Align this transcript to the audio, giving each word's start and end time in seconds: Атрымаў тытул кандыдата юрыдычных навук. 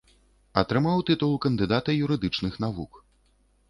Атрымаў 0.61 1.05
тытул 1.11 1.37
кандыдата 1.45 1.99
юрыдычных 2.03 2.53
навук. 2.69 3.03